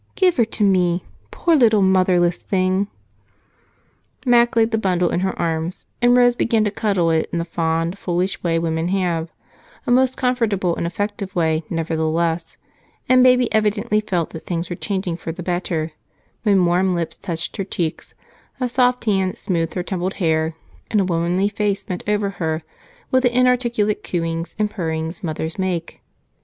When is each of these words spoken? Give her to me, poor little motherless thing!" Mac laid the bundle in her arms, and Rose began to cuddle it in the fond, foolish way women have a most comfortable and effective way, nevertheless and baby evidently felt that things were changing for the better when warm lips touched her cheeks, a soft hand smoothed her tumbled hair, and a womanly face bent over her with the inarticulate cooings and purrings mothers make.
Give 0.15 0.37
her 0.37 0.45
to 0.45 0.63
me, 0.63 1.05
poor 1.29 1.55
little 1.55 1.83
motherless 1.83 2.37
thing!" 2.37 2.87
Mac 4.25 4.55
laid 4.55 4.71
the 4.71 4.79
bundle 4.79 5.11
in 5.11 5.19
her 5.19 5.37
arms, 5.37 5.85
and 6.01 6.17
Rose 6.17 6.33
began 6.35 6.63
to 6.63 6.71
cuddle 6.71 7.11
it 7.11 7.29
in 7.31 7.37
the 7.37 7.45
fond, 7.45 7.99
foolish 7.99 8.41
way 8.41 8.57
women 8.57 8.87
have 8.87 9.29
a 9.85 9.91
most 9.91 10.17
comfortable 10.17 10.75
and 10.75 10.87
effective 10.87 11.35
way, 11.35 11.61
nevertheless 11.69 12.57
and 13.07 13.23
baby 13.23 13.47
evidently 13.53 14.01
felt 14.01 14.31
that 14.31 14.47
things 14.47 14.71
were 14.71 14.75
changing 14.75 15.17
for 15.17 15.31
the 15.31 15.43
better 15.43 15.91
when 16.41 16.65
warm 16.65 16.95
lips 16.95 17.15
touched 17.17 17.57
her 17.57 17.63
cheeks, 17.63 18.15
a 18.59 18.67
soft 18.67 19.05
hand 19.05 19.37
smoothed 19.37 19.75
her 19.75 19.83
tumbled 19.83 20.15
hair, 20.15 20.55
and 20.89 20.99
a 20.99 21.05
womanly 21.05 21.47
face 21.47 21.83
bent 21.83 22.03
over 22.09 22.31
her 22.41 22.63
with 23.11 23.21
the 23.21 23.37
inarticulate 23.37 24.03
cooings 24.03 24.55
and 24.57 24.71
purrings 24.71 25.23
mothers 25.23 25.59
make. 25.59 26.01